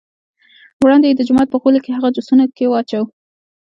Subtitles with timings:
[0.83, 3.07] وړاندې یې د جومات په غولي کې هغه جوسه کې واچوه.